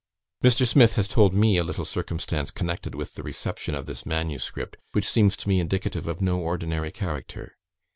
[0.43, 0.65] Mr.
[0.67, 5.07] Smith has told me a little circumstance connected with the reception of this manuscript, which
[5.07, 7.55] seems to me indicative of no ordinary character.